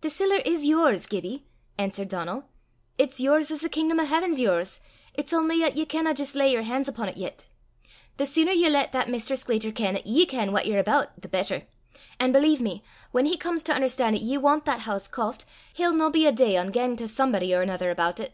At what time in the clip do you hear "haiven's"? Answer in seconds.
4.06-4.40